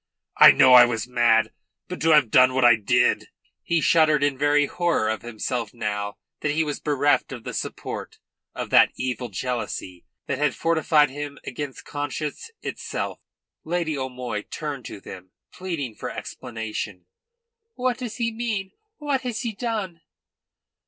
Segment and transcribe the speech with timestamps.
[0.37, 1.53] "I know I was mad.
[1.87, 3.27] But to have done what I did"
[3.61, 8.17] He shuddered in very horror of himself now that he was bereft of the support
[8.55, 13.59] of that evil jealousy that had fortified him against conscience itself and the very voice
[13.59, 13.77] of honour.
[13.77, 17.05] Lady O'Moy turned to them, pleading for explanation.
[17.75, 18.71] "What does he mean?
[18.97, 20.01] What has he done?"